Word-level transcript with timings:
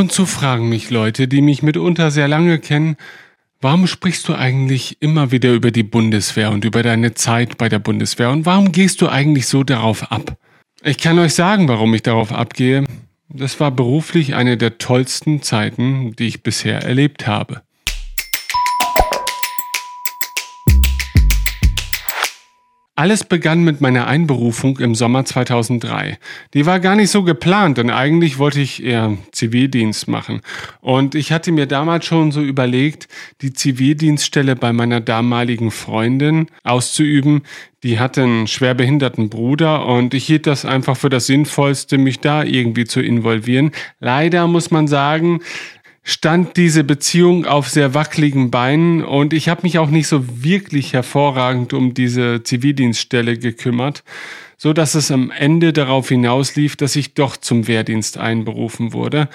Und 0.00 0.12
zu 0.12 0.24
fragen 0.24 0.70
mich 0.70 0.88
Leute, 0.88 1.28
die 1.28 1.42
mich 1.42 1.62
mitunter 1.62 2.10
sehr 2.10 2.26
lange 2.26 2.58
kennen, 2.58 2.96
warum 3.60 3.86
sprichst 3.86 4.26
du 4.28 4.34
eigentlich 4.34 4.96
immer 5.02 5.30
wieder 5.30 5.52
über 5.52 5.70
die 5.72 5.82
Bundeswehr 5.82 6.52
und 6.52 6.64
über 6.64 6.82
deine 6.82 7.12
Zeit 7.12 7.58
bei 7.58 7.68
der 7.68 7.80
Bundeswehr 7.80 8.30
und 8.30 8.46
warum 8.46 8.72
gehst 8.72 9.02
du 9.02 9.10
eigentlich 9.10 9.46
so 9.46 9.62
darauf 9.62 10.10
ab? 10.10 10.38
Ich 10.82 10.96
kann 10.96 11.18
euch 11.18 11.34
sagen, 11.34 11.68
warum 11.68 11.92
ich 11.92 12.00
darauf 12.00 12.32
abgehe. 12.32 12.86
Das 13.28 13.60
war 13.60 13.70
beruflich 13.72 14.34
eine 14.34 14.56
der 14.56 14.78
tollsten 14.78 15.42
Zeiten, 15.42 16.16
die 16.16 16.28
ich 16.28 16.42
bisher 16.42 16.82
erlebt 16.82 17.26
habe. 17.26 17.60
Alles 23.00 23.24
begann 23.24 23.64
mit 23.64 23.80
meiner 23.80 24.08
Einberufung 24.08 24.78
im 24.78 24.94
Sommer 24.94 25.24
2003. 25.24 26.18
Die 26.52 26.66
war 26.66 26.80
gar 26.80 26.96
nicht 26.96 27.08
so 27.08 27.22
geplant, 27.22 27.78
denn 27.78 27.88
eigentlich 27.88 28.38
wollte 28.38 28.60
ich 28.60 28.84
eher 28.84 29.16
Zivildienst 29.32 30.06
machen. 30.06 30.42
Und 30.82 31.14
ich 31.14 31.32
hatte 31.32 31.50
mir 31.50 31.64
damals 31.64 32.04
schon 32.04 32.30
so 32.30 32.42
überlegt, 32.42 33.08
die 33.40 33.54
Zivildienststelle 33.54 34.54
bei 34.54 34.74
meiner 34.74 35.00
damaligen 35.00 35.70
Freundin 35.70 36.48
auszuüben. 36.62 37.40
Die 37.82 37.98
hatte 37.98 38.22
einen 38.24 38.46
schwerbehinderten 38.46 39.30
Bruder 39.30 39.86
und 39.86 40.12
ich 40.12 40.26
hielt 40.26 40.46
das 40.46 40.66
einfach 40.66 40.98
für 40.98 41.08
das 41.08 41.24
Sinnvollste, 41.24 41.96
mich 41.96 42.20
da 42.20 42.44
irgendwie 42.44 42.84
zu 42.84 43.00
involvieren. 43.00 43.70
Leider 44.00 44.46
muss 44.46 44.70
man 44.70 44.86
sagen, 44.86 45.40
stand 46.02 46.56
diese 46.56 46.84
Beziehung 46.84 47.46
auf 47.46 47.68
sehr 47.68 47.94
wackeligen 47.94 48.50
Beinen 48.50 49.04
und 49.04 49.32
ich 49.32 49.48
habe 49.48 49.62
mich 49.62 49.78
auch 49.78 49.90
nicht 49.90 50.08
so 50.08 50.24
wirklich 50.42 50.92
hervorragend 50.92 51.72
um 51.72 51.94
diese 51.94 52.42
Zivildienststelle 52.42 53.38
gekümmert, 53.38 54.02
so 54.56 54.72
dass 54.72 54.94
es 54.94 55.10
am 55.10 55.30
Ende 55.30 55.72
darauf 55.72 56.08
hinauslief, 56.08 56.76
dass 56.76 56.96
ich 56.96 57.14
doch 57.14 57.36
zum 57.36 57.68
Wehrdienst 57.68 58.18
einberufen 58.18 58.92
wurde. 58.92 59.28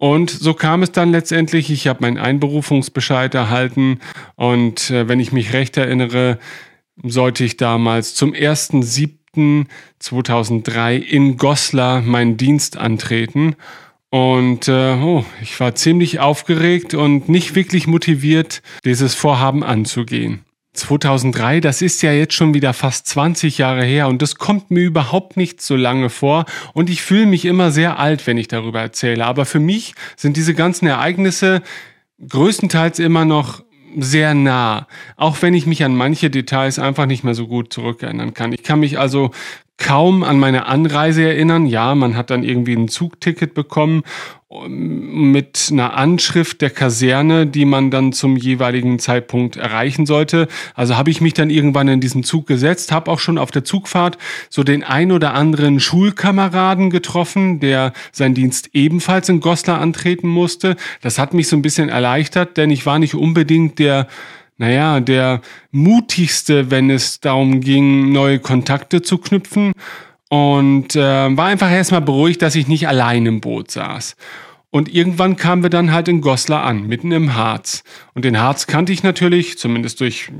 Und 0.00 0.30
so 0.30 0.54
kam 0.54 0.82
es 0.82 0.90
dann 0.92 1.12
letztendlich. 1.12 1.70
Ich 1.70 1.86
habe 1.86 2.00
meinen 2.00 2.16
Einberufungsbescheid 2.16 3.34
erhalten 3.34 4.00
und 4.34 4.90
äh, 4.90 5.08
wenn 5.08 5.20
ich 5.20 5.32
mich 5.32 5.52
recht 5.52 5.76
erinnere, 5.76 6.38
sollte 7.02 7.44
ich 7.44 7.58
damals 7.58 8.14
zum 8.14 8.32
1.7.2003 8.32 10.98
in 10.98 11.36
Goslar 11.36 12.00
meinen 12.00 12.38
Dienst 12.38 12.78
antreten. 12.78 13.56
Und 14.10 14.66
äh, 14.66 14.94
oh, 14.94 15.24
ich 15.40 15.58
war 15.60 15.76
ziemlich 15.76 16.18
aufgeregt 16.18 16.94
und 16.94 17.28
nicht 17.28 17.54
wirklich 17.54 17.86
motiviert, 17.86 18.60
dieses 18.84 19.14
Vorhaben 19.14 19.62
anzugehen. 19.62 20.44
2003, 20.72 21.60
das 21.60 21.82
ist 21.82 22.02
ja 22.02 22.12
jetzt 22.12 22.34
schon 22.34 22.54
wieder 22.54 22.72
fast 22.72 23.06
20 23.08 23.58
Jahre 23.58 23.84
her 23.84 24.08
und 24.08 24.22
das 24.22 24.36
kommt 24.36 24.70
mir 24.70 24.82
überhaupt 24.82 25.36
nicht 25.36 25.60
so 25.60 25.74
lange 25.74 26.10
vor 26.10 26.44
und 26.74 26.88
ich 26.90 27.02
fühle 27.02 27.26
mich 27.26 27.44
immer 27.44 27.72
sehr 27.72 27.98
alt, 27.98 28.26
wenn 28.26 28.38
ich 28.38 28.48
darüber 28.48 28.80
erzähle. 28.80 29.26
Aber 29.26 29.46
für 29.46 29.58
mich 29.58 29.94
sind 30.16 30.36
diese 30.36 30.54
ganzen 30.54 30.86
Ereignisse 30.86 31.62
größtenteils 32.26 33.00
immer 33.00 33.24
noch 33.24 33.64
sehr 33.98 34.34
nah, 34.34 34.86
auch 35.16 35.42
wenn 35.42 35.54
ich 35.54 35.66
mich 35.66 35.82
an 35.82 35.96
manche 35.96 36.30
Details 36.30 36.78
einfach 36.78 37.06
nicht 37.06 37.24
mehr 37.24 37.34
so 37.34 37.48
gut 37.48 37.72
zurückerinnern 37.72 38.34
kann. 38.34 38.52
Ich 38.52 38.62
kann 38.62 38.78
mich 38.78 38.98
also 38.98 39.32
kaum 39.80 40.22
an 40.22 40.38
meine 40.38 40.66
Anreise 40.66 41.24
erinnern. 41.24 41.66
Ja, 41.66 41.94
man 41.96 42.16
hat 42.16 42.30
dann 42.30 42.44
irgendwie 42.44 42.74
ein 42.74 42.86
Zugticket 42.86 43.54
bekommen 43.54 44.02
mit 44.68 45.68
einer 45.70 45.94
Anschrift 45.94 46.60
der 46.60 46.70
Kaserne, 46.70 47.46
die 47.46 47.64
man 47.64 47.90
dann 47.90 48.12
zum 48.12 48.36
jeweiligen 48.36 48.98
Zeitpunkt 48.98 49.56
erreichen 49.56 50.06
sollte. 50.06 50.48
Also 50.74 50.96
habe 50.96 51.10
ich 51.10 51.20
mich 51.20 51.34
dann 51.34 51.50
irgendwann 51.50 51.88
in 51.88 52.00
diesen 52.00 52.24
Zug 52.24 52.46
gesetzt, 52.46 52.90
habe 52.90 53.10
auch 53.10 53.20
schon 53.20 53.38
auf 53.38 53.52
der 53.52 53.64
Zugfahrt 53.64 54.18
so 54.48 54.64
den 54.64 54.82
ein 54.82 55.12
oder 55.12 55.34
anderen 55.34 55.78
Schulkameraden 55.78 56.90
getroffen, 56.90 57.60
der 57.60 57.92
seinen 58.10 58.34
Dienst 58.34 58.70
ebenfalls 58.72 59.28
in 59.28 59.40
Goslar 59.40 59.80
antreten 59.80 60.28
musste. 60.28 60.76
Das 61.00 61.18
hat 61.18 61.32
mich 61.32 61.48
so 61.48 61.56
ein 61.56 61.62
bisschen 61.62 61.88
erleichtert, 61.88 62.56
denn 62.56 62.70
ich 62.70 62.84
war 62.86 62.98
nicht 62.98 63.14
unbedingt 63.14 63.78
der 63.78 64.08
naja, 64.60 65.00
der 65.00 65.40
mutigste, 65.70 66.70
wenn 66.70 66.90
es 66.90 67.18
darum 67.20 67.62
ging, 67.62 68.12
neue 68.12 68.38
Kontakte 68.38 69.00
zu 69.00 69.16
knüpfen. 69.16 69.72
Und 70.28 70.94
äh, 70.94 71.36
war 71.36 71.46
einfach 71.46 71.70
erstmal 71.70 72.02
beruhigt, 72.02 72.42
dass 72.42 72.54
ich 72.54 72.68
nicht 72.68 72.86
allein 72.86 73.24
im 73.24 73.40
Boot 73.40 73.70
saß. 73.70 74.16
Und 74.68 74.94
irgendwann 74.94 75.36
kamen 75.36 75.62
wir 75.62 75.70
dann 75.70 75.92
halt 75.92 76.08
in 76.08 76.20
Goslar 76.20 76.64
an, 76.64 76.86
mitten 76.86 77.10
im 77.10 77.34
Harz. 77.34 77.82
Und 78.14 78.26
den 78.26 78.38
Harz 78.38 78.66
kannte 78.66 78.92
ich 78.92 79.02
natürlich, 79.02 79.56
zumindest 79.58 79.98
durch 80.00 80.30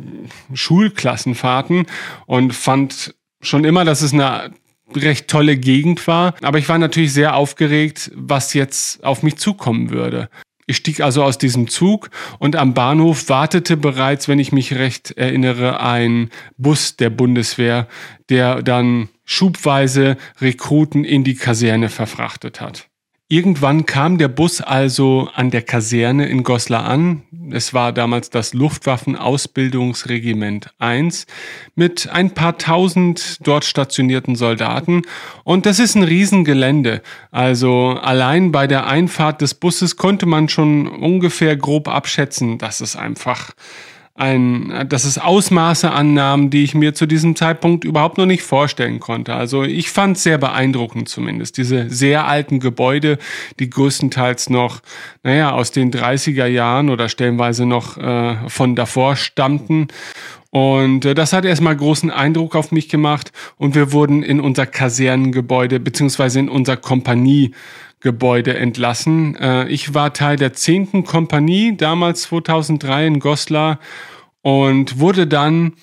Schulklassenfahrten, 0.52 1.86
und 2.26 2.54
fand 2.54 3.14
schon 3.40 3.64
immer, 3.64 3.86
dass 3.86 4.02
es 4.02 4.12
eine 4.12 4.52
recht 4.94 5.28
tolle 5.28 5.56
Gegend 5.56 6.06
war. 6.06 6.34
Aber 6.42 6.58
ich 6.58 6.68
war 6.68 6.76
natürlich 6.76 7.14
sehr 7.14 7.34
aufgeregt, 7.36 8.12
was 8.14 8.52
jetzt 8.52 9.02
auf 9.02 9.22
mich 9.22 9.36
zukommen 9.36 9.88
würde. 9.88 10.28
Ich 10.70 10.76
stieg 10.76 11.00
also 11.00 11.24
aus 11.24 11.36
diesem 11.36 11.66
Zug 11.66 12.10
und 12.38 12.54
am 12.54 12.74
Bahnhof 12.74 13.28
wartete 13.28 13.76
bereits, 13.76 14.28
wenn 14.28 14.38
ich 14.38 14.52
mich 14.52 14.72
recht 14.74 15.10
erinnere, 15.10 15.80
ein 15.80 16.30
Bus 16.58 16.94
der 16.94 17.10
Bundeswehr, 17.10 17.88
der 18.28 18.62
dann 18.62 19.08
schubweise 19.24 20.16
Rekruten 20.40 21.02
in 21.02 21.24
die 21.24 21.34
Kaserne 21.34 21.88
verfrachtet 21.88 22.60
hat. 22.60 22.88
Irgendwann 23.32 23.86
kam 23.86 24.18
der 24.18 24.26
Bus 24.26 24.60
also 24.60 25.28
an 25.32 25.52
der 25.52 25.62
Kaserne 25.62 26.26
in 26.26 26.42
Goslar 26.42 26.84
an. 26.84 27.22
Es 27.52 27.72
war 27.72 27.92
damals 27.92 28.30
das 28.30 28.54
Luftwaffenausbildungsregiment 28.54 30.70
1 30.80 31.26
mit 31.76 32.08
ein 32.10 32.34
paar 32.34 32.58
tausend 32.58 33.46
dort 33.46 33.64
stationierten 33.64 34.34
Soldaten. 34.34 35.02
Und 35.44 35.64
das 35.64 35.78
ist 35.78 35.94
ein 35.94 36.02
Riesengelände. 36.02 37.02
Also 37.30 37.90
allein 38.02 38.50
bei 38.50 38.66
der 38.66 38.88
Einfahrt 38.88 39.42
des 39.42 39.54
Busses 39.54 39.96
konnte 39.96 40.26
man 40.26 40.48
schon 40.48 40.88
ungefähr 40.88 41.56
grob 41.56 41.86
abschätzen, 41.86 42.58
dass 42.58 42.80
es 42.80 42.96
einfach 42.96 43.52
ein, 44.20 44.86
dass 44.88 45.04
es 45.04 45.18
Ausmaße 45.18 45.90
annahm, 45.90 46.50
die 46.50 46.62
ich 46.62 46.74
mir 46.74 46.94
zu 46.94 47.06
diesem 47.06 47.36
Zeitpunkt 47.36 47.84
überhaupt 47.84 48.18
noch 48.18 48.26
nicht 48.26 48.42
vorstellen 48.42 49.00
konnte. 49.00 49.34
Also 49.34 49.62
ich 49.64 49.90
fand 49.90 50.16
es 50.16 50.22
sehr 50.22 50.38
beeindruckend 50.38 51.08
zumindest. 51.08 51.56
Diese 51.56 51.88
sehr 51.90 52.26
alten 52.26 52.60
Gebäude, 52.60 53.18
die 53.58 53.70
größtenteils 53.70 54.50
noch, 54.50 54.80
naja, 55.22 55.52
aus 55.52 55.72
den 55.72 55.90
30er 55.90 56.46
Jahren 56.46 56.90
oder 56.90 57.08
stellenweise 57.08 57.66
noch 57.66 57.96
äh, 57.96 58.36
von 58.48 58.76
davor 58.76 59.16
stammten. 59.16 59.88
Und 60.50 61.04
äh, 61.04 61.14
das 61.14 61.32
hat 61.32 61.44
erstmal 61.44 61.76
großen 61.76 62.10
Eindruck 62.10 62.56
auf 62.56 62.72
mich 62.72 62.88
gemacht 62.88 63.32
und 63.56 63.74
wir 63.74 63.92
wurden 63.92 64.22
in 64.22 64.40
unser 64.40 64.66
Kasernengebäude 64.66 65.80
beziehungsweise 65.80 66.40
in 66.40 66.48
unser 66.48 66.76
Kompanie 66.76 67.52
Gebäude 68.00 68.56
entlassen. 68.56 69.36
Äh, 69.36 69.68
ich 69.68 69.94
war 69.94 70.12
Teil 70.12 70.36
der 70.36 70.52
10. 70.52 71.04
Kompanie, 71.04 71.76
damals 71.76 72.22
2003 72.22 73.06
in 73.06 73.20
Goslar 73.20 73.78
und 74.42 74.98
wurde 74.98 75.26
dann 75.26 75.74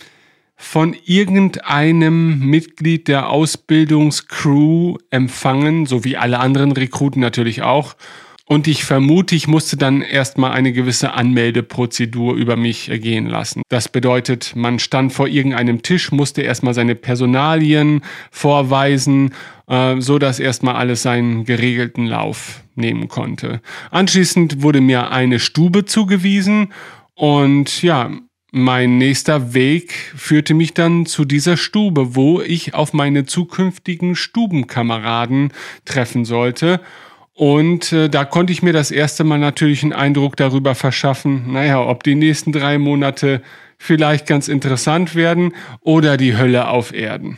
von 0.55 0.95
irgendeinem 1.05 2.39
Mitglied 2.39 3.07
der 3.07 3.29
Ausbildungscrew 3.29 4.97
empfangen, 5.11 5.85
so 5.85 6.03
wie 6.03 6.17
alle 6.17 6.39
anderen 6.39 6.71
Rekruten 6.71 7.21
natürlich 7.21 7.61
auch. 7.61 7.95
Und 8.49 8.67
ich 8.67 8.85
vermute, 8.85 9.35
ich 9.35 9.49
musste 9.49 9.75
dann 9.75 10.01
erstmal 10.01 10.53
eine 10.53 10.71
gewisse 10.71 11.13
Anmeldeprozedur 11.13 12.33
über 12.35 12.55
mich 12.55 12.87
ergehen 12.87 13.27
lassen. 13.27 13.61
Das 13.67 13.89
bedeutet, 13.89 14.53
man 14.55 14.79
stand 14.79 15.11
vor 15.11 15.27
irgendeinem 15.27 15.81
Tisch, 15.81 16.13
musste 16.13 16.43
erstmal 16.43 16.73
seine 16.73 16.95
Personalien 16.95 18.01
vorweisen, 18.31 19.33
äh, 19.67 19.99
so 19.99 20.17
dass 20.17 20.39
erstmal 20.39 20.75
alles 20.75 21.01
seinen 21.01 21.43
geregelten 21.43 22.05
Lauf 22.05 22.63
nehmen 22.75 23.09
konnte. 23.09 23.61
Anschließend 23.91 24.61
wurde 24.61 24.79
mir 24.79 25.11
eine 25.11 25.39
Stube 25.39 25.83
zugewiesen 25.83 26.71
und 27.15 27.81
ja, 27.83 28.11
mein 28.51 28.97
nächster 28.97 29.53
Weg 29.53 29.91
führte 30.15 30.53
mich 30.53 30.73
dann 30.73 31.05
zu 31.05 31.25
dieser 31.25 31.57
Stube, 31.57 32.15
wo 32.15 32.39
ich 32.39 32.73
auf 32.73 32.93
meine 32.93 33.25
zukünftigen 33.25 34.15
Stubenkameraden 34.15 35.51
treffen 35.83 36.23
sollte. 36.23 36.79
Und 37.37 37.93
äh, 37.93 38.09
da 38.09 38.25
konnte 38.25 38.51
ich 38.51 38.63
mir 38.63 38.73
das 38.73 38.89
erste 38.89 39.23
Mal 39.23 39.37
natürlich 39.37 39.83
einen 39.83 39.93
Eindruck 39.93 40.35
darüber 40.37 40.73
verschaffen, 40.73 41.51
naja, 41.53 41.79
ob 41.79 42.01
die 42.01 42.15
nächsten 42.15 42.51
drei 42.51 42.79
Monate 42.79 43.43
vielleicht 43.77 44.25
ganz 44.25 44.47
interessant 44.47 45.13
werden 45.13 45.53
oder 45.81 46.17
die 46.17 46.35
Hölle 46.35 46.67
auf 46.67 46.91
Erden. 46.91 47.37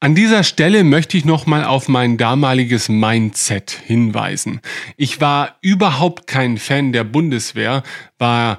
An 0.00 0.16
dieser 0.16 0.42
Stelle 0.42 0.82
möchte 0.82 1.16
ich 1.16 1.24
nochmal 1.24 1.62
auf 1.62 1.86
mein 1.86 2.16
damaliges 2.16 2.88
Mindset 2.88 3.70
hinweisen. 3.70 4.60
Ich 4.96 5.20
war 5.20 5.56
überhaupt 5.60 6.26
kein 6.26 6.58
Fan 6.58 6.92
der 6.92 7.04
Bundeswehr, 7.04 7.84
war 8.18 8.58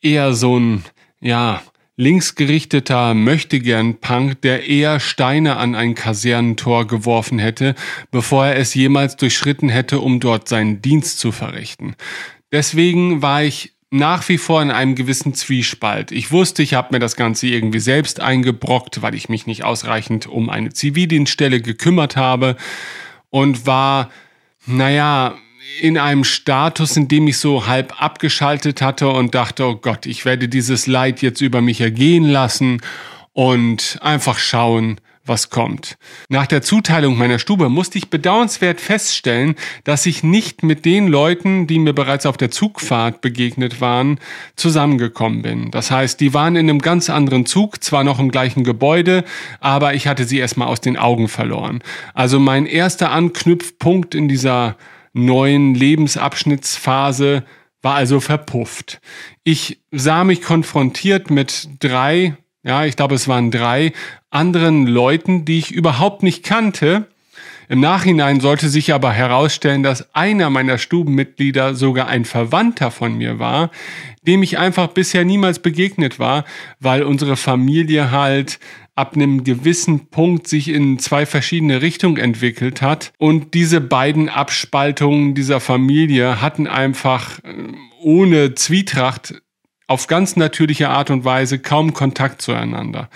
eher 0.00 0.32
so 0.32 0.58
ein 0.58 0.82
ja, 1.20 1.60
linksgerichteter 1.96 3.14
Möchtegern-Punk, 3.14 4.42
der 4.42 4.68
eher 4.68 5.00
Steine 5.00 5.56
an 5.56 5.74
ein 5.74 5.94
Kasernentor 5.94 6.86
geworfen 6.86 7.38
hätte, 7.38 7.74
bevor 8.10 8.46
er 8.46 8.56
es 8.56 8.74
jemals 8.74 9.16
durchschritten 9.16 9.68
hätte, 9.68 10.00
um 10.00 10.20
dort 10.20 10.48
seinen 10.48 10.82
Dienst 10.82 11.18
zu 11.18 11.32
verrichten. 11.32 11.96
Deswegen 12.52 13.22
war 13.22 13.42
ich 13.42 13.72
nach 13.90 14.28
wie 14.28 14.38
vor 14.38 14.62
in 14.62 14.70
einem 14.70 14.94
gewissen 14.94 15.32
Zwiespalt. 15.34 16.12
Ich 16.12 16.32
wusste, 16.32 16.62
ich 16.62 16.74
habe 16.74 16.88
mir 16.92 16.98
das 16.98 17.16
Ganze 17.16 17.46
irgendwie 17.46 17.78
selbst 17.78 18.20
eingebrockt, 18.20 19.00
weil 19.00 19.14
ich 19.14 19.28
mich 19.28 19.46
nicht 19.46 19.64
ausreichend 19.64 20.26
um 20.26 20.50
eine 20.50 20.72
Zivildienststelle 20.72 21.62
gekümmert 21.62 22.16
habe 22.16 22.56
und 23.30 23.66
war, 23.66 24.10
naja, 24.66 25.36
in 25.80 25.98
einem 25.98 26.24
Status, 26.24 26.96
in 26.96 27.08
dem 27.08 27.28
ich 27.28 27.38
so 27.38 27.66
halb 27.66 28.02
abgeschaltet 28.02 28.82
hatte 28.82 29.08
und 29.08 29.34
dachte, 29.34 29.64
oh 29.66 29.76
Gott, 29.76 30.06
ich 30.06 30.24
werde 30.24 30.48
dieses 30.48 30.86
Leid 30.86 31.22
jetzt 31.22 31.40
über 31.40 31.60
mich 31.60 31.80
ergehen 31.80 32.24
lassen 32.24 32.80
und 33.32 33.98
einfach 34.00 34.38
schauen, 34.38 35.00
was 35.26 35.50
kommt. 35.50 35.98
Nach 36.28 36.46
der 36.46 36.62
Zuteilung 36.62 37.18
meiner 37.18 37.38
Stube 37.38 37.68
musste 37.68 37.98
ich 37.98 38.10
bedauernswert 38.10 38.80
feststellen, 38.80 39.56
dass 39.84 40.06
ich 40.06 40.22
nicht 40.22 40.62
mit 40.62 40.84
den 40.84 41.08
Leuten, 41.08 41.66
die 41.66 41.78
mir 41.78 41.92
bereits 41.92 42.26
auf 42.26 42.36
der 42.36 42.50
Zugfahrt 42.50 43.20
begegnet 43.20 43.80
waren, 43.80 44.20
zusammengekommen 44.54 45.42
bin. 45.42 45.70
Das 45.70 45.90
heißt, 45.90 46.20
die 46.20 46.32
waren 46.32 46.56
in 46.56 46.70
einem 46.70 46.80
ganz 46.80 47.10
anderen 47.10 47.44
Zug, 47.44 47.82
zwar 47.82 48.04
noch 48.04 48.18
im 48.18 48.30
gleichen 48.30 48.64
Gebäude, 48.64 49.24
aber 49.60 49.94
ich 49.94 50.06
hatte 50.06 50.24
sie 50.24 50.38
erstmal 50.38 50.68
aus 50.68 50.80
den 50.80 50.96
Augen 50.96 51.28
verloren. 51.28 51.82
Also 52.14 52.38
mein 52.38 52.66
erster 52.66 53.10
Anknüpfpunkt 53.10 54.14
in 54.14 54.28
dieser 54.28 54.76
neuen 55.16 55.74
Lebensabschnittsphase 55.74 57.44
war 57.82 57.94
also 57.94 58.20
verpufft. 58.20 59.00
Ich 59.44 59.80
sah 59.90 60.24
mich 60.24 60.42
konfrontiert 60.42 61.30
mit 61.30 61.68
drei, 61.80 62.36
ja, 62.62 62.84
ich 62.84 62.96
glaube 62.96 63.14
es 63.14 63.28
waren 63.28 63.50
drei 63.50 63.92
anderen 64.30 64.86
Leuten, 64.86 65.44
die 65.44 65.58
ich 65.58 65.70
überhaupt 65.70 66.22
nicht 66.22 66.44
kannte. 66.44 67.06
Im 67.68 67.80
Nachhinein 67.80 68.40
sollte 68.40 68.68
sich 68.68 68.92
aber 68.92 69.12
herausstellen, 69.12 69.82
dass 69.82 70.14
einer 70.14 70.50
meiner 70.50 70.78
Stubenmitglieder 70.78 71.74
sogar 71.74 72.06
ein 72.08 72.24
Verwandter 72.24 72.90
von 72.90 73.16
mir 73.16 73.38
war, 73.38 73.70
dem 74.22 74.42
ich 74.42 74.58
einfach 74.58 74.88
bisher 74.88 75.24
niemals 75.24 75.58
begegnet 75.58 76.18
war, 76.18 76.44
weil 76.78 77.02
unsere 77.02 77.36
Familie 77.36 78.10
halt 78.10 78.60
ab 78.96 79.14
einem 79.14 79.44
gewissen 79.44 80.08
Punkt 80.08 80.48
sich 80.48 80.68
in 80.68 80.98
zwei 80.98 81.26
verschiedene 81.26 81.82
Richtungen 81.82 82.16
entwickelt 82.16 82.82
hat. 82.82 83.12
Und 83.18 83.54
diese 83.54 83.80
beiden 83.80 84.28
Abspaltungen 84.28 85.34
dieser 85.34 85.60
Familie 85.60 86.40
hatten 86.40 86.66
einfach 86.66 87.38
äh, 87.44 87.54
ohne 88.00 88.54
Zwietracht 88.54 89.42
auf 89.86 90.06
ganz 90.08 90.34
natürliche 90.34 90.88
Art 90.88 91.10
und 91.10 91.24
Weise 91.24 91.58
kaum 91.58 91.92
Kontakt 91.92 92.42
zueinander. 92.42 93.08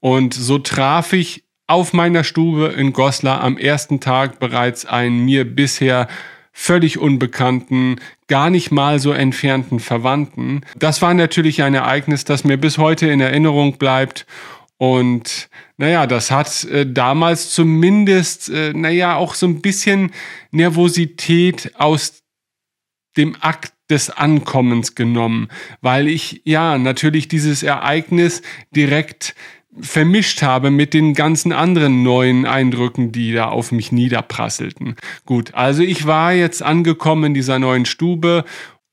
Und 0.00 0.34
so 0.34 0.58
traf 0.58 1.12
ich 1.12 1.44
auf 1.66 1.92
meiner 1.92 2.24
Stube 2.24 2.68
in 2.68 2.92
Goslar 2.92 3.42
am 3.42 3.58
ersten 3.58 4.00
Tag 4.00 4.38
bereits 4.38 4.86
einen 4.86 5.24
mir 5.24 5.44
bisher 5.44 6.08
völlig 6.52 6.98
unbekannten, 6.98 7.96
gar 8.28 8.48
nicht 8.48 8.70
mal 8.70 9.00
so 9.00 9.10
entfernten 9.10 9.80
Verwandten. 9.80 10.60
Das 10.78 11.02
war 11.02 11.12
natürlich 11.12 11.62
ein 11.62 11.74
Ereignis, 11.74 12.24
das 12.24 12.44
mir 12.44 12.56
bis 12.56 12.78
heute 12.78 13.08
in 13.08 13.20
Erinnerung 13.20 13.76
bleibt 13.76 14.24
und 14.92 15.48
naja, 15.78 16.06
das 16.06 16.30
hat 16.30 16.64
äh, 16.64 16.86
damals 16.86 17.50
zumindest, 17.50 18.50
äh, 18.50 18.74
naja, 18.74 19.16
auch 19.16 19.34
so 19.34 19.46
ein 19.46 19.62
bisschen 19.62 20.12
Nervosität 20.50 21.72
aus 21.78 22.22
dem 23.16 23.34
Akt 23.40 23.72
des 23.88 24.10
Ankommens 24.10 24.94
genommen, 24.94 25.48
weil 25.80 26.06
ich 26.06 26.42
ja 26.44 26.76
natürlich 26.76 27.28
dieses 27.28 27.62
Ereignis 27.62 28.42
direkt 28.76 29.34
vermischt 29.80 30.42
habe 30.42 30.70
mit 30.70 30.92
den 30.92 31.14
ganzen 31.14 31.52
anderen 31.52 32.02
neuen 32.02 32.44
Eindrücken, 32.44 33.10
die 33.10 33.32
da 33.32 33.46
auf 33.48 33.72
mich 33.72 33.90
niederprasselten. 33.90 34.96
Gut, 35.24 35.54
also 35.54 35.82
ich 35.82 36.06
war 36.06 36.32
jetzt 36.32 36.62
angekommen 36.62 37.24
in 37.24 37.34
dieser 37.34 37.58
neuen 37.58 37.86
Stube 37.86 38.44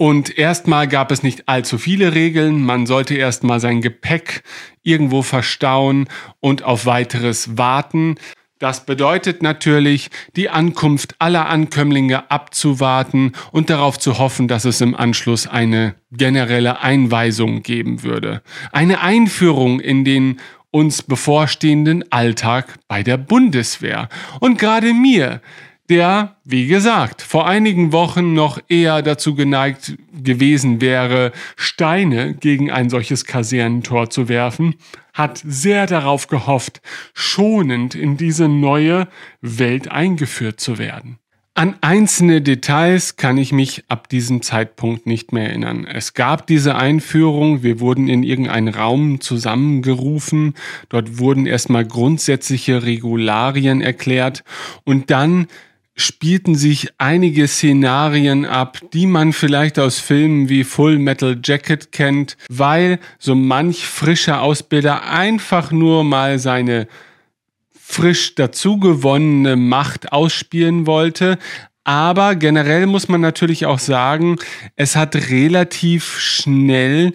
und 0.02 0.36
erstmal 0.36 0.88
gab 0.88 1.12
es 1.12 1.22
nicht 1.22 1.48
allzu 1.48 1.78
viele 1.78 2.16
Regeln. 2.16 2.66
Man 2.66 2.88
sollte 2.88 3.14
erstmal 3.14 3.60
sein 3.60 3.82
Gepäck 3.82 4.42
irgendwo 4.82 5.22
verstauen 5.22 6.10
und 6.40 6.64
auf 6.64 6.88
weiteres 6.88 7.56
warten. 7.56 8.16
Das 8.58 8.88
bedeutet 8.88 9.44
natürlich, 9.44 10.10
die 10.36 10.50
Ankunft 10.50 11.14
aller 11.20 11.48
Ankömmlinge 11.48 12.32
abzuwarten 12.32 13.34
und 13.52 13.70
darauf 13.70 14.00
zu 14.00 14.18
hoffen, 14.18 14.48
dass 14.48 14.66
es 14.66 14.82
im 14.82 14.96
Anschluss 14.96 15.46
eine 15.46 15.94
generelle 16.12 16.82
Einweisung 16.82 17.62
geben 17.62 18.02
würde. 18.02 18.42
Eine 18.72 19.02
Einführung 19.02 19.80
in 19.80 20.04
den 20.04 20.40
uns 20.72 21.04
bevorstehenden 21.04 22.12
Alltag 22.12 22.80
bei 22.88 23.04
der 23.04 23.18
Bundeswehr. 23.18 24.10
Und 24.40 24.58
gerade 24.58 24.96
mir, 24.96 25.42
der, 25.92 26.38
wie 26.46 26.68
gesagt, 26.68 27.22
vor 27.22 27.48
einigen 27.48 27.92
Wochen 27.92 28.34
noch 28.34 28.60
eher 28.70 29.02
dazu 29.02 29.36
geneigt 29.36 29.98
gewesen 30.24 30.80
wäre, 30.80 31.34
Steine 31.58 32.34
gegen 32.34 32.72
ein 32.72 32.90
solches 32.90 33.26
Kasernentor 33.26 34.10
zu 34.10 34.30
werfen, 34.30 34.76
hat 35.14 35.42
sehr 35.46 35.88
darauf 35.88 36.28
gehofft, 36.28 36.82
schonend 37.14 37.94
in 37.94 38.16
diese 38.16 38.48
neue 38.48 39.10
Welt 39.42 39.92
eingeführt 39.92 40.62
zu 40.62 40.78
werden. 40.78 41.20
An 41.54 41.76
einzelne 41.82 42.42
Details 42.42 43.18
kann 43.18 43.38
ich 43.38 43.52
mich 43.52 43.84
ab 43.90 44.08
diesem 44.08 44.42
Zeitpunkt 44.42 45.06
nicht 45.06 45.34
mehr 45.34 45.50
erinnern. 45.50 45.86
Es 45.86 46.14
gab 46.14 46.48
diese 46.48 46.76
Einführung, 46.76 47.62
wir 47.62 47.82
wurden 47.82 48.08
in 48.08 48.24
irgendeinen 48.24 48.70
Raum 48.70 49.20
zusammengerufen, 49.20 50.54
dort 50.88 51.20
wurden 51.20 51.46
erstmal 51.46 51.86
grundsätzliche 51.86 52.84
Regularien 52.84 53.82
erklärt 53.82 54.46
und 54.86 55.12
dann 55.12 55.48
spielten 56.02 56.56
sich 56.56 56.90
einige 56.98 57.48
Szenarien 57.48 58.46
ab, 58.46 58.80
die 58.94 59.06
man 59.06 59.34
vielleicht 59.34 59.80
aus 59.80 60.00
Filmen 60.00 60.50
wie 60.50 60.64
Full 60.64 61.00
Metal 61.00 61.40
Jacket 61.44 61.92
kennt, 61.92 62.38
weil 62.50 63.00
so 63.20 63.36
manch 63.36 63.86
frischer 63.86 64.42
Ausbilder 64.42 65.08
einfach 65.08 65.72
nur 65.72 66.04
mal 66.04 66.40
seine 66.40 66.88
frisch 67.74 68.36
dazugewonnene 68.36 69.56
Macht 69.56 70.12
ausspielen 70.12 70.88
wollte. 70.88 71.38
Aber 71.84 72.36
generell 72.36 72.86
muss 72.86 73.08
man 73.08 73.22
natürlich 73.22 73.66
auch 73.66 73.80
sagen, 73.80 74.38
es 74.76 74.96
hat 74.96 75.16
relativ 75.16 76.20
schnell 76.20 77.14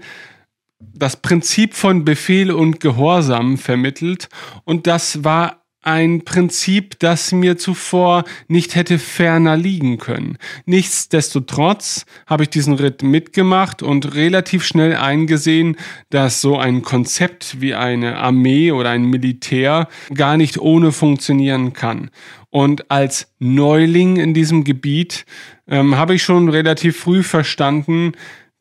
das 0.78 1.16
Prinzip 1.16 1.74
von 1.74 2.04
Befehl 2.04 2.50
und 2.50 2.80
Gehorsam 2.80 3.58
vermittelt 3.58 4.28
und 4.64 4.86
das 4.86 5.24
war 5.24 5.65
ein 5.86 6.24
Prinzip, 6.24 6.98
das 6.98 7.30
mir 7.30 7.56
zuvor 7.56 8.24
nicht 8.48 8.74
hätte 8.74 8.98
ferner 8.98 9.56
liegen 9.56 9.98
können. 9.98 10.36
Nichtsdestotrotz 10.64 12.06
habe 12.26 12.42
ich 12.42 12.50
diesen 12.50 12.74
Ritt 12.74 13.02
mitgemacht 13.02 13.82
und 13.82 14.14
relativ 14.14 14.64
schnell 14.64 14.96
eingesehen, 14.96 15.76
dass 16.10 16.40
so 16.40 16.58
ein 16.58 16.82
Konzept 16.82 17.60
wie 17.60 17.74
eine 17.74 18.16
Armee 18.16 18.72
oder 18.72 18.90
ein 18.90 19.04
Militär 19.04 19.88
gar 20.12 20.36
nicht 20.36 20.58
ohne 20.58 20.90
funktionieren 20.90 21.72
kann. 21.72 22.10
Und 22.50 22.90
als 22.90 23.32
Neuling 23.38 24.16
in 24.16 24.34
diesem 24.34 24.64
Gebiet 24.64 25.24
ähm, 25.68 25.96
habe 25.96 26.16
ich 26.16 26.22
schon 26.22 26.48
relativ 26.48 26.98
früh 26.98 27.22
verstanden, 27.22 28.12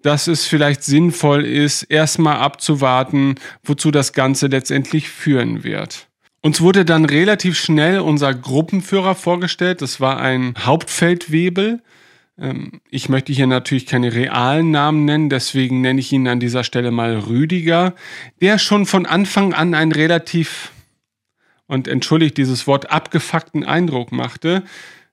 dass 0.04 0.28
es 0.28 0.46
vielleicht 0.46 0.84
sinnvoll 0.84 1.44
ist, 1.44 1.84
erstmal 1.84 2.38
abzuwarten, 2.38 3.36
wozu 3.64 3.90
das 3.90 4.14
Ganze 4.14 4.48
letztendlich 4.48 5.10
führen 5.10 5.64
wird. 5.64 6.08
Uns 6.46 6.62
wurde 6.62 6.86
dann 6.86 7.06
relativ 7.06 7.58
schnell 7.58 7.98
unser 7.98 8.32
Gruppenführer 8.32 9.16
vorgestellt. 9.16 9.82
Das 9.82 10.00
war 10.00 10.20
ein 10.20 10.54
Hauptfeldwebel. 10.60 11.82
Ähm, 12.38 12.82
ich 12.92 13.10
möchte 13.10 13.34
hier 13.34 13.48
natürlich 13.48 13.88
keine 13.88 14.14
realen 14.14 14.70
Namen 14.70 15.06
nennen, 15.06 15.30
deswegen 15.32 15.82
nenne 15.82 16.00
ich 16.00 16.12
ihn 16.12 16.28
an 16.28 16.40
dieser 16.40 16.64
Stelle 16.64 16.92
mal 16.92 17.18
Rüdiger, 17.18 17.96
der 18.42 18.60
schon 18.60 18.86
von 18.86 19.08
Anfang 19.08 19.56
an 19.56 19.74
einen 19.74 19.92
relativ, 19.92 20.72
und 21.66 21.88
entschuldigt 21.88 22.38
dieses 22.38 22.68
Wort, 22.68 22.92
abgefuckten 22.92 23.64
Eindruck 23.64 24.12
machte 24.12 24.62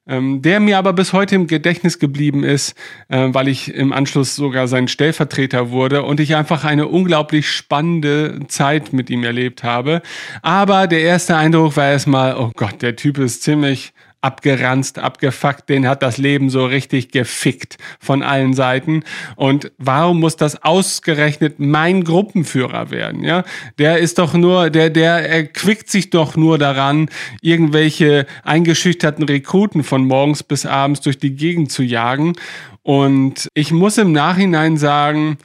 ähm, 0.07 0.41
der 0.41 0.59
mir 0.59 0.77
aber 0.77 0.93
bis 0.93 1.13
heute 1.13 1.35
im 1.35 1.47
Gedächtnis 1.47 1.99
geblieben 1.99 2.43
ist, 2.43 2.75
äh, 3.07 3.29
weil 3.31 3.47
ich 3.47 3.73
im 3.73 3.93
Anschluss 3.93 4.35
sogar 4.35 4.67
sein 4.67 4.87
Stellvertreter 4.87 5.69
wurde 5.71 6.03
und 6.03 6.19
ich 6.19 6.35
einfach 6.35 6.65
eine 6.65 6.87
unglaublich 6.87 7.49
spannende 7.49 8.41
Zeit 8.47 8.93
mit 8.93 9.09
ihm 9.09 9.23
erlebt 9.23 9.63
habe. 9.63 10.01
Aber 10.41 10.87
der 10.87 11.01
erste 11.01 11.37
Eindruck 11.37 11.77
war 11.77 11.89
erstmal, 11.89 12.35
oh 12.37 12.51
Gott, 12.55 12.81
der 12.81 12.95
Typ 12.95 13.17
ist 13.17 13.43
ziemlich 13.43 13.93
abgeranzt, 14.23 14.99
abgefuckt, 14.99 15.69
den 15.69 15.87
hat 15.87 16.01
das 16.01 16.17
Leben 16.17 16.49
so 16.49 16.65
richtig 16.65 17.11
gefickt 17.11 17.77
von 17.99 18.23
allen 18.23 18.53
Seiten. 18.53 19.03
Und 19.35 19.71
warum 19.77 20.19
muss 20.19 20.37
das 20.37 20.63
ausgerechnet 20.63 21.59
mein 21.59 22.03
Gruppenführer 22.03 22.89
werden? 22.89 23.23
Ja, 23.23 23.43
der 23.77 23.97
ist 23.97 24.19
doch 24.19 24.33
nur, 24.33 24.69
der, 24.69 24.89
der 24.89 25.29
erquickt 25.29 25.89
sich 25.89 26.09
doch 26.09 26.35
nur 26.35 26.57
daran, 26.57 27.09
irgendwelche 27.41 28.25
eingeschüchterten 28.43 29.25
Rekruten 29.25 29.83
von 29.83 30.05
morgens 30.05 30.43
bis 30.43 30.65
abends 30.65 31.01
durch 31.01 31.17
die 31.17 31.35
Gegend 31.35 31.71
zu 31.71 31.83
jagen. 31.83 32.33
Und 32.81 33.49
ich 33.53 33.71
muss 33.71 33.97
im 33.97 34.11
Nachhinein 34.11 34.77
sagen, 34.77 35.37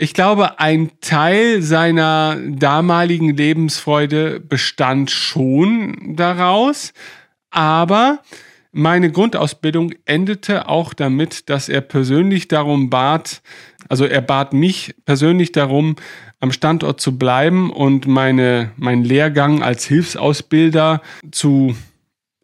ich 0.00 0.14
glaube, 0.14 0.60
ein 0.60 0.92
Teil 1.00 1.60
seiner 1.60 2.36
damaligen 2.36 3.36
Lebensfreude 3.36 4.38
bestand 4.38 5.10
schon 5.10 6.14
daraus, 6.14 6.92
aber 7.50 8.20
meine 8.72 9.10
Grundausbildung 9.10 9.94
endete 10.04 10.68
auch 10.68 10.92
damit, 10.92 11.48
dass 11.48 11.68
er 11.68 11.80
persönlich 11.80 12.48
darum 12.48 12.90
bat, 12.90 13.42
also 13.88 14.04
er 14.04 14.20
bat 14.20 14.52
mich 14.52 14.94
persönlich 15.04 15.52
darum, 15.52 15.96
am 16.40 16.52
Standort 16.52 17.00
zu 17.00 17.18
bleiben 17.18 17.70
und 17.70 18.06
meine, 18.06 18.70
meinen 18.76 19.04
Lehrgang 19.04 19.62
als 19.62 19.86
Hilfsausbilder 19.86 21.02
zu 21.32 21.74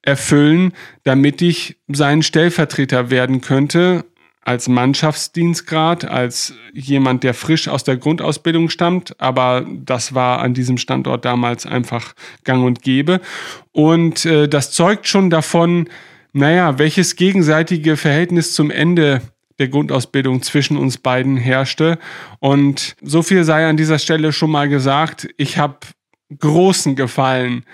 erfüllen, 0.03 0.73
damit 1.05 1.43
ich 1.43 1.77
sein 1.89 2.23
Stellvertreter 2.23 3.11
werden 3.11 3.41
könnte 3.41 4.05
als 4.45 4.69
Mannschaftsdienstgrad, 4.69 6.05
als 6.05 6.55
jemand, 6.73 7.25
der 7.25 7.35
frisch 7.35 7.69
aus 7.69 7.83
der 7.83 7.97
Grundausbildung 7.97 8.69
stammt, 8.69 9.19
aber 9.21 9.67
das 9.69 10.15
war 10.15 10.41
an 10.41 10.53
diesem 10.53 10.77
Standort 10.77 11.25
damals 11.25 11.65
einfach 11.67 12.15
gang 12.45 12.65
und 12.65 12.83
gäbe. 12.83 13.21
Und 13.73 14.27
äh, 14.27 14.49
das 14.49 14.71
zeugt 14.73 15.09
schon 15.09 15.31
davon, 15.31 15.89
naja, 16.33 16.79
welches 16.79 17.17
gegenseitige 17.17 17.97
Verhältnis 17.97 18.55
zum 18.55 18.71
Ende 18.71 19.23
der 19.59 19.69
Grundausbildung 19.69 20.43
zwischen 20.43 20.77
uns 20.77 20.99
beiden 20.99 21.37
herrschte. 21.37 21.99
Und 22.41 22.97
so 23.01 23.23
viel 23.23 23.45
sei 23.45 23.67
an 23.67 23.77
dieser 23.77 23.99
Stelle 23.99 24.33
schon 24.33 24.51
mal 24.51 24.69
gesagt. 24.69 25.29
Ich 25.37 25.59
habe 25.59 25.79
großen 26.39 26.97
Gefallen 26.97 27.65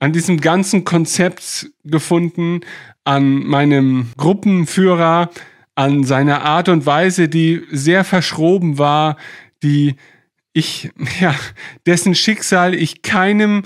an 0.00 0.12
diesem 0.12 0.40
ganzen 0.40 0.84
Konzept 0.84 1.70
gefunden, 1.84 2.60
an 3.04 3.44
meinem 3.44 4.10
Gruppenführer, 4.16 5.30
an 5.74 6.04
seiner 6.04 6.42
Art 6.42 6.68
und 6.68 6.86
Weise, 6.86 7.28
die 7.28 7.62
sehr 7.70 8.04
verschroben 8.04 8.78
war, 8.78 9.16
die 9.62 9.96
ich, 10.52 10.90
ja, 11.20 11.34
dessen 11.86 12.14
Schicksal 12.14 12.74
ich 12.74 13.02
keinem 13.02 13.64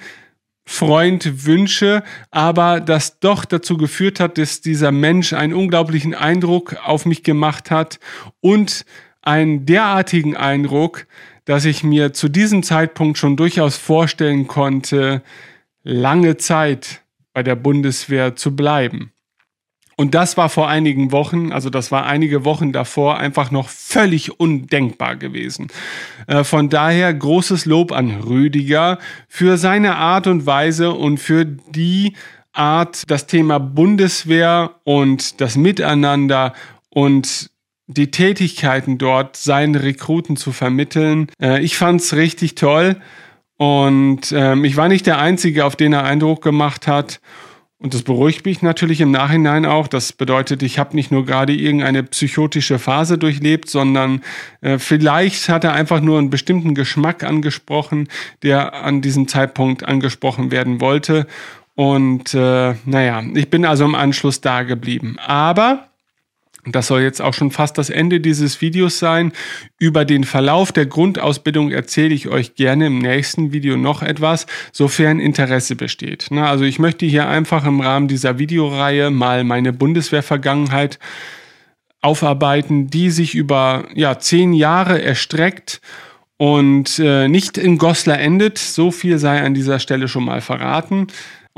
Freund 0.65 1.47
wünsche, 1.47 2.03
aber 2.31 2.81
das 2.81 3.21
doch 3.21 3.47
dazu 3.47 3.79
geführt 3.79 4.21
hat, 4.21 4.37
dass 4.37 4.61
dieser 4.61 4.93
Mensch 4.93 5.33
einen 5.33 5.55
unglaublichen 5.55 6.15
Eindruck 6.15 6.77
auf 6.85 7.07
mich 7.07 7.23
gemacht 7.23 7.71
hat 7.71 7.99
und 8.41 8.85
einen 9.23 9.65
derartigen 9.65 10.37
Eindruck, 10.37 11.07
dass 11.47 11.65
ich 11.65 11.85
mir 11.85 12.13
zu 12.13 12.29
diesem 12.29 12.63
Zeitpunkt 12.63 13.17
schon 13.17 13.37
durchaus 13.39 13.79
vorstellen 13.79 14.47
konnte, 14.47 15.23
lange 15.85 16.37
Zeit 16.37 17.01
bei 17.33 17.43
der 17.43 17.57
Bundeswehr 17.57 18.37
zu 18.37 18.55
bleiben. 18.55 19.13
Und 20.01 20.15
das 20.15 20.37
war 20.37 20.49
vor 20.49 20.69
einigen 20.69 21.11
Wochen, 21.11 21.51
also 21.51 21.71
das 21.71 21.91
war 21.91 22.07
einige 22.07 22.45
Wochen 22.45 22.71
davor, 22.73 23.19
einfach 23.19 23.51
noch 23.51 23.69
völlig 23.69 24.39
undenkbar 24.39 25.17
gewesen. 25.17 25.67
Äh, 26.29 26.45
von 26.45 26.69
daher 26.69 27.13
großes 27.13 27.67
Lob 27.67 27.91
an 27.91 28.13
Rüdiger 28.21 29.01
für 29.27 29.59
seine 29.59 29.97
Art 29.97 30.29
und 30.29 30.47
Weise 30.47 30.93
und 30.93 31.19
für 31.19 31.45
die 31.45 32.15
Art, 32.53 33.11
das 33.11 33.27
Thema 33.27 33.59
Bundeswehr 33.59 34.77
und 34.85 35.41
das 35.41 35.57
Miteinander 35.57 36.53
und 36.91 37.51
die 37.89 38.13
Tätigkeiten 38.13 38.99
dort 38.99 39.37
seinen 39.37 39.75
Rekruten 39.75 40.37
zu 40.37 40.53
vermitteln. 40.53 41.27
Äh, 41.43 41.61
ich 41.65 41.77
fand's 41.77 42.15
richtig 42.15 42.55
toll 42.55 43.01
und 43.57 44.31
ähm, 44.31 44.65
ich 44.65 44.77
war 44.77 44.87
nicht 44.87 45.07
der 45.07 45.19
Einzige, 45.19 45.65
auf 45.65 45.75
den 45.75 45.93
er 45.93 46.05
Eindruck 46.05 46.41
gemacht 46.41 46.87
hat. 46.87 47.21
Und 47.81 47.95
das 47.95 48.03
beruhigt 48.03 48.45
mich 48.45 48.61
natürlich 48.61 49.01
im 49.01 49.13
Nachhinein 49.13 49.65
auch. 49.65 49.87
Das 49.87 50.13
bedeutet, 50.13 50.65
ich 50.65 50.81
habe 50.81 50.97
nicht 50.97 51.13
nur 51.13 51.25
gerade 51.25 51.53
irgendeine 51.53 52.03
psychotische 52.03 52.81
Phase 52.81 53.19
durchlebt, 53.19 53.71
sondern 53.71 54.23
äh, 54.63 54.79
vielleicht 54.79 55.49
hat 55.49 55.63
er 55.63 55.75
einfach 55.75 56.01
nur 56.01 56.19
einen 56.19 56.29
bestimmten 56.29 56.75
Geschmack 56.75 57.23
angesprochen, 57.23 58.09
der 58.43 58.75
an 58.75 59.01
diesem 59.01 59.29
Zeitpunkt 59.29 59.85
angesprochen 59.85 60.51
werden 60.51 60.81
wollte. 60.81 61.29
Und 61.77 62.35
äh, 62.35 62.75
naja, 62.85 63.23
ich 63.35 63.49
bin 63.49 63.65
also 63.65 63.85
im 63.85 63.95
Anschluss 63.95 64.41
da 64.41 64.65
geblieben. 64.65 65.17
Aber 65.25 65.88
das 66.73 66.89
soll 66.89 67.03
jetzt 67.03 67.21
auch 67.21 67.35
schon 67.35 67.51
fast 67.51 67.79
das 67.79 67.91
Ende 67.91 68.21
dieses 68.21 68.61
Videos 68.61 68.99
sein. 68.99 69.33
Über 69.79 70.05
den 70.05 70.25
Verlauf 70.25 70.73
der 70.73 70.87
Grundausbildung 70.87 71.71
erzähle 71.71 72.15
ich 72.15 72.29
euch 72.29 72.55
gerne 72.55 72.87
im 72.87 72.99
nächsten 72.99 73.53
Video 73.53 73.77
noch 73.77 74.03
etwas, 74.03 74.47
sofern 74.73 75.21
Interesse 75.21 75.77
besteht. 75.77 76.31
also 76.33 76.65
ich 76.65 76.79
möchte 76.79 77.07
hier 77.07 77.29
einfach 77.29 77.65
im 77.65 77.81
Rahmen 77.81 78.09
dieser 78.09 78.39
Videoreihe 78.39 79.11
mal 79.11 79.45
meine 79.45 79.73
Bundeswehrvergangenheit 79.73 80.99
aufarbeiten, 82.01 82.89
die 82.89 83.11
sich 83.11 83.35
über 83.35 83.89
ja, 83.95 84.19
zehn 84.19 84.53
Jahre 84.53 85.03
erstreckt 85.03 85.81
und 86.37 86.99
äh, 87.01 87.29
nicht 87.29 87.59
in 87.59 87.79
Goslar 87.79 88.21
endet. 88.21 88.59
So 88.59 88.91
viel 88.91 89.19
sei 89.19 89.43
an 89.43 89.55
dieser 89.55 89.81
Stelle 89.81 90.09
schon 90.09 90.25
mal 90.25 90.41
verraten 90.41 91.09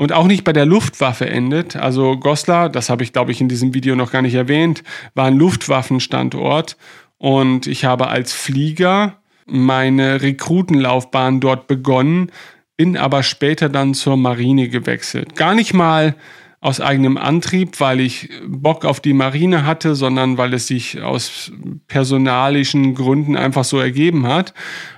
und 0.01 0.13
auch 0.13 0.25
nicht 0.25 0.43
bei 0.43 0.51
der 0.51 0.65
Luftwaffe 0.65 1.29
endet. 1.29 1.75
Also 1.75 2.17
Goslar, 2.17 2.69
das 2.69 2.89
habe 2.89 3.03
ich 3.03 3.13
glaube 3.13 3.31
ich 3.31 3.39
in 3.39 3.49
diesem 3.49 3.75
Video 3.75 3.95
noch 3.95 4.11
gar 4.11 4.23
nicht 4.23 4.33
erwähnt, 4.33 4.81
war 5.13 5.25
ein 5.25 5.37
Luftwaffenstandort 5.37 6.75
und 7.19 7.67
ich 7.67 7.85
habe 7.85 8.07
als 8.07 8.33
Flieger 8.33 9.17
meine 9.45 10.23
Rekrutenlaufbahn 10.23 11.39
dort 11.39 11.67
begonnen, 11.67 12.31
bin 12.77 12.97
aber 12.97 13.21
später 13.21 13.69
dann 13.69 13.93
zur 13.93 14.17
Marine 14.17 14.69
gewechselt. 14.69 15.35
Gar 15.35 15.53
nicht 15.53 15.75
mal 15.75 16.15
aus 16.61 16.79
eigenem 16.79 17.17
Antrieb, 17.17 17.79
weil 17.79 17.99
ich 17.99 18.29
Bock 18.47 18.85
auf 18.85 18.99
die 18.99 19.13
Marine 19.13 19.65
hatte, 19.65 19.95
sondern 19.95 20.37
weil 20.37 20.53
es 20.53 20.67
sich 20.67 21.01
aus 21.01 21.51
personalischen 21.87 22.93
Gründen 22.93 23.35
einfach 23.35 23.63
so 23.63 23.79
ergeben 23.79 24.27
hat. 24.27 24.53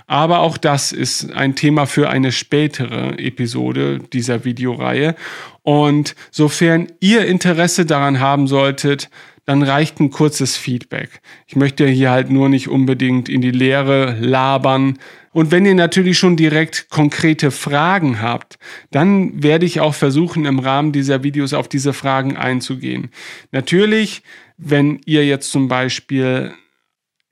Aber 0.05 0.39
auch 0.39 0.57
das 0.57 0.91
ist 0.91 1.31
ein 1.31 1.55
Thema 1.55 1.85
für 1.85 2.09
eine 2.09 2.33
spätere 2.33 3.17
Episode 3.17 3.99
dieser 4.11 4.43
Videoreihe. 4.43 5.15
Und 5.61 6.15
sofern 6.31 6.87
ihr 6.99 7.25
Interesse 7.25 7.85
daran 7.85 8.19
haben 8.19 8.47
solltet, 8.47 9.09
dann 9.45 9.63
reicht 9.63 10.01
ein 10.01 10.09
kurzes 10.09 10.57
Feedback. 10.57 11.21
Ich 11.47 11.55
möchte 11.55 11.87
hier 11.87 12.11
halt 12.11 12.29
nur 12.29 12.49
nicht 12.49 12.67
unbedingt 12.67 13.29
in 13.29 13.39
die 13.39 13.51
Leere 13.51 14.17
labern. 14.19 14.97
Und 15.33 15.51
wenn 15.51 15.65
ihr 15.65 15.75
natürlich 15.75 16.17
schon 16.17 16.37
direkt 16.37 16.89
konkrete 16.89 17.51
Fragen 17.51 18.21
habt, 18.21 18.59
dann 18.91 19.43
werde 19.43 19.65
ich 19.65 19.79
auch 19.79 19.95
versuchen, 19.95 20.45
im 20.45 20.59
Rahmen 20.59 20.91
dieser 20.91 21.23
Videos 21.23 21.53
auf 21.53 21.67
diese 21.67 21.91
Fragen 21.91 22.37
einzugehen. 22.37 23.09
Natürlich, 23.51 24.21
wenn 24.57 25.01
ihr 25.05 25.25
jetzt 25.25 25.51
zum 25.51 25.67
Beispiel 25.67 26.53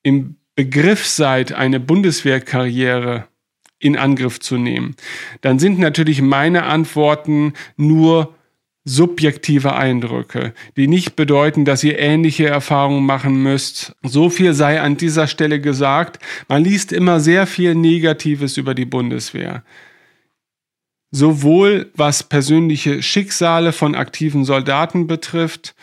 im 0.03 0.35
Begriff 0.55 1.05
seid, 1.05 1.53
eine 1.53 1.79
Bundeswehrkarriere 1.79 3.27
in 3.79 3.97
Angriff 3.97 4.39
zu 4.39 4.57
nehmen, 4.57 4.95
dann 5.41 5.59
sind 5.59 5.79
natürlich 5.79 6.21
meine 6.21 6.63
Antworten 6.63 7.53
nur 7.77 8.35
subjektive 8.83 9.75
Eindrücke, 9.75 10.53
die 10.75 10.87
nicht 10.87 11.15
bedeuten, 11.15 11.65
dass 11.65 11.83
ihr 11.83 11.99
ähnliche 11.99 12.47
Erfahrungen 12.47 13.05
machen 13.05 13.43
müsst. 13.43 13.95
So 14.01 14.29
viel 14.29 14.53
sei 14.53 14.81
an 14.81 14.97
dieser 14.97 15.27
Stelle 15.27 15.61
gesagt. 15.61 16.19
Man 16.47 16.63
liest 16.63 16.91
immer 16.91 17.19
sehr 17.19 17.45
viel 17.45 17.75
Negatives 17.75 18.57
über 18.57 18.73
die 18.73 18.85
Bundeswehr. 18.85 19.63
Sowohl 21.11 21.91
was 21.93 22.23
persönliche 22.23 23.03
Schicksale 23.03 23.73
von 23.73 23.95
aktiven 23.95 24.45
Soldaten 24.45 25.07
betrifft, 25.07 25.75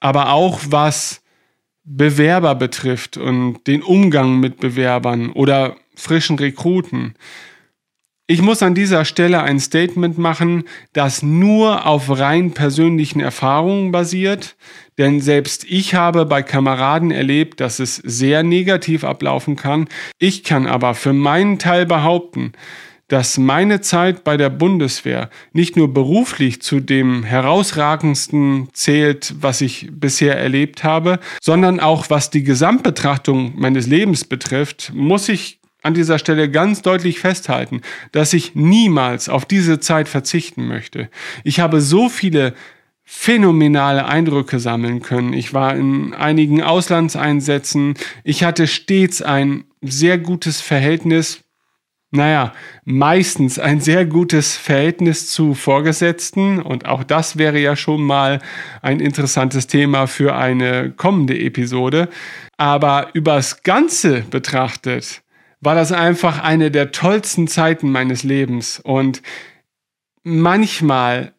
aber 0.00 0.30
auch 0.30 0.60
was 0.68 1.22
Bewerber 1.84 2.56
betrifft 2.56 3.16
und 3.16 3.64
den 3.66 3.82
Umgang 3.82 4.40
mit 4.40 4.58
Bewerbern 4.58 5.30
oder 5.30 5.76
frischen 5.94 6.36
Rekruten. 6.36 7.14
Ich 8.28 8.42
muss 8.42 8.60
an 8.60 8.74
dieser 8.74 9.04
Stelle 9.04 9.44
ein 9.44 9.60
Statement 9.60 10.18
machen, 10.18 10.64
das 10.92 11.22
nur 11.22 11.86
auf 11.86 12.18
rein 12.18 12.50
persönlichen 12.50 13.20
Erfahrungen 13.20 13.92
basiert, 13.92 14.56
denn 14.98 15.20
selbst 15.20 15.64
ich 15.68 15.94
habe 15.94 16.26
bei 16.26 16.42
Kameraden 16.42 17.12
erlebt, 17.12 17.60
dass 17.60 17.78
es 17.78 17.94
sehr 17.94 18.42
negativ 18.42 19.04
ablaufen 19.04 19.54
kann. 19.54 19.86
Ich 20.18 20.42
kann 20.42 20.66
aber 20.66 20.94
für 20.94 21.12
meinen 21.12 21.60
Teil 21.60 21.86
behaupten, 21.86 22.52
dass 23.08 23.38
meine 23.38 23.80
Zeit 23.80 24.24
bei 24.24 24.36
der 24.36 24.50
Bundeswehr 24.50 25.30
nicht 25.52 25.76
nur 25.76 25.94
beruflich 25.94 26.60
zu 26.60 26.80
dem 26.80 27.22
herausragendsten 27.22 28.68
zählt, 28.72 29.34
was 29.38 29.60
ich 29.60 29.88
bisher 29.92 30.36
erlebt 30.36 30.82
habe, 30.82 31.20
sondern 31.40 31.78
auch 31.78 32.10
was 32.10 32.30
die 32.30 32.42
Gesamtbetrachtung 32.42 33.52
meines 33.56 33.86
Lebens 33.86 34.24
betrifft, 34.24 34.90
muss 34.92 35.28
ich 35.28 35.55
an 35.86 35.94
dieser 35.94 36.18
Stelle 36.18 36.50
ganz 36.50 36.82
deutlich 36.82 37.20
festhalten, 37.20 37.80
dass 38.12 38.32
ich 38.32 38.54
niemals 38.54 39.28
auf 39.28 39.44
diese 39.46 39.80
Zeit 39.80 40.08
verzichten 40.08 40.66
möchte. 40.66 41.08
Ich 41.44 41.60
habe 41.60 41.80
so 41.80 42.08
viele 42.08 42.54
phänomenale 43.04 44.04
Eindrücke 44.04 44.58
sammeln 44.58 45.00
können. 45.00 45.32
Ich 45.32 45.54
war 45.54 45.76
in 45.76 46.12
einigen 46.12 46.62
Auslandseinsätzen. 46.62 47.94
Ich 48.24 48.42
hatte 48.42 48.66
stets 48.66 49.22
ein 49.22 49.64
sehr 49.80 50.18
gutes 50.18 50.60
Verhältnis, 50.60 51.44
naja, 52.10 52.52
meistens 52.84 53.58
ein 53.58 53.80
sehr 53.80 54.06
gutes 54.06 54.56
Verhältnis 54.56 55.30
zu 55.30 55.54
Vorgesetzten. 55.54 56.60
Und 56.60 56.86
auch 56.86 57.04
das 57.04 57.36
wäre 57.36 57.60
ja 57.60 57.76
schon 57.76 58.02
mal 58.02 58.40
ein 58.82 58.98
interessantes 58.98 59.68
Thema 59.68 60.06
für 60.08 60.34
eine 60.34 60.90
kommende 60.90 61.38
Episode. 61.38 62.08
Aber 62.56 63.10
übers 63.12 63.62
Ganze 63.62 64.22
betrachtet 64.22 65.22
war 65.60 65.74
das 65.74 65.92
einfach 65.92 66.42
eine 66.42 66.70
der 66.70 66.92
tollsten 66.92 67.48
Zeiten 67.48 67.90
meines 67.90 68.22
Lebens. 68.22 68.80
Und 68.80 69.22
manchmal 70.22 71.32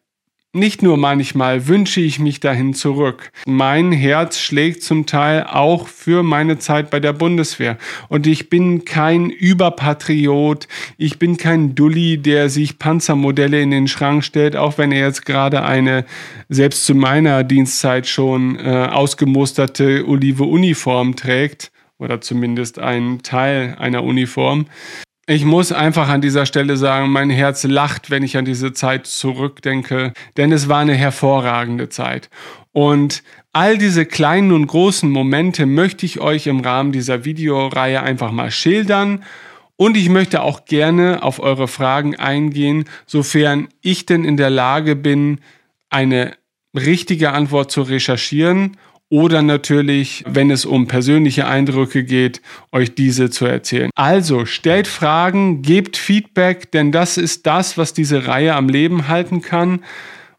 nicht 0.54 0.82
nur 0.82 0.96
manchmal 0.96 1.68
wünsche 1.68 2.00
ich 2.00 2.18
mich 2.18 2.40
dahin 2.40 2.72
zurück. 2.72 3.32
Mein 3.46 3.92
Herz 3.92 4.40
schlägt 4.40 4.82
zum 4.82 5.04
Teil 5.04 5.44
auch 5.44 5.88
für 5.88 6.22
meine 6.22 6.58
Zeit 6.58 6.90
bei 6.90 7.00
der 7.00 7.12
Bundeswehr. 7.12 7.76
Und 8.08 8.26
ich 8.26 8.48
bin 8.48 8.86
kein 8.86 9.28
Überpatriot. 9.28 10.66
Ich 10.96 11.18
bin 11.18 11.36
kein 11.36 11.74
Dulli, 11.74 12.16
der 12.16 12.48
sich 12.48 12.78
Panzermodelle 12.78 13.60
in 13.60 13.70
den 13.70 13.88
Schrank 13.88 14.24
stellt, 14.24 14.56
auch 14.56 14.78
wenn 14.78 14.90
er 14.90 15.06
jetzt 15.06 15.26
gerade 15.26 15.64
eine, 15.64 16.06
selbst 16.48 16.86
zu 16.86 16.94
meiner 16.94 17.44
Dienstzeit 17.44 18.06
schon 18.06 18.58
äh, 18.58 18.88
ausgemusterte 18.90 20.08
Olive 20.08 20.44
Uniform 20.44 21.14
trägt 21.14 21.70
oder 21.98 22.20
zumindest 22.20 22.78
einen 22.78 23.22
Teil 23.22 23.76
einer 23.78 24.04
Uniform. 24.04 24.66
Ich 25.26 25.44
muss 25.44 25.72
einfach 25.72 26.08
an 26.08 26.22
dieser 26.22 26.46
Stelle 26.46 26.78
sagen, 26.78 27.10
mein 27.10 27.28
Herz 27.28 27.64
lacht, 27.64 28.10
wenn 28.10 28.22
ich 28.22 28.38
an 28.38 28.46
diese 28.46 28.72
Zeit 28.72 29.06
zurückdenke, 29.06 30.14
denn 30.38 30.52
es 30.52 30.70
war 30.70 30.78
eine 30.78 30.94
hervorragende 30.94 31.90
Zeit. 31.90 32.30
Und 32.72 33.22
all 33.52 33.76
diese 33.76 34.06
kleinen 34.06 34.52
und 34.52 34.66
großen 34.66 35.10
Momente 35.10 35.66
möchte 35.66 36.06
ich 36.06 36.20
euch 36.20 36.46
im 36.46 36.60
Rahmen 36.60 36.92
dieser 36.92 37.26
Videoreihe 37.26 38.02
einfach 38.02 38.32
mal 38.32 38.50
schildern. 38.50 39.22
Und 39.76 39.98
ich 39.98 40.08
möchte 40.08 40.42
auch 40.42 40.64
gerne 40.64 41.22
auf 41.22 41.40
eure 41.40 41.68
Fragen 41.68 42.16
eingehen, 42.16 42.86
sofern 43.04 43.68
ich 43.82 44.06
denn 44.06 44.24
in 44.24 44.38
der 44.38 44.50
Lage 44.50 44.96
bin, 44.96 45.40
eine 45.90 46.36
richtige 46.74 47.32
Antwort 47.32 47.70
zu 47.70 47.82
recherchieren 47.82 48.78
oder 49.10 49.42
natürlich, 49.42 50.24
wenn 50.26 50.50
es 50.50 50.64
um 50.64 50.86
persönliche 50.86 51.46
Eindrücke 51.46 52.04
geht, 52.04 52.42
euch 52.72 52.94
diese 52.94 53.30
zu 53.30 53.46
erzählen. 53.46 53.90
Also 53.94 54.44
stellt 54.44 54.86
Fragen, 54.86 55.62
gebt 55.62 55.96
Feedback, 55.96 56.70
denn 56.72 56.92
das 56.92 57.16
ist 57.16 57.46
das, 57.46 57.78
was 57.78 57.94
diese 57.94 58.26
Reihe 58.26 58.54
am 58.54 58.68
Leben 58.68 59.08
halten 59.08 59.40
kann. 59.40 59.84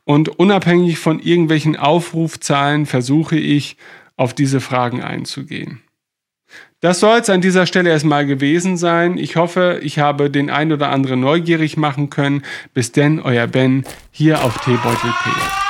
Und 0.06 0.40
unabhängig 0.40 0.98
von 1.00 1.20
irgendwelchen 1.20 1.76
Aufrufzahlen 1.76 2.86
versuche 2.86 3.38
ich, 3.38 3.78
auf 4.18 4.34
diese 4.34 4.60
Fragen 4.60 5.02
einzugehen. 5.02 5.82
Das 6.82 7.00
soll 7.00 7.20
es 7.20 7.30
an 7.30 7.42
dieser 7.42 7.66
Stelle 7.66 7.90
erstmal 7.90 8.26
gewesen 8.26 8.78
sein. 8.78 9.18
Ich 9.18 9.36
hoffe, 9.36 9.80
ich 9.84 10.00
habe 10.00 10.30
den 10.30 10.50
ein 10.50 10.72
oder 10.72 10.90
anderen 10.90 11.20
neugierig 11.20 11.78
machen 11.78 12.10
können. 12.10 12.44
Bis 12.74 12.92
denn, 12.92 13.20
euer 13.20 13.48
Ben 13.48 13.84
hier 14.12 14.44
auf 14.44 14.58
Teebeutel.de. 14.60 15.69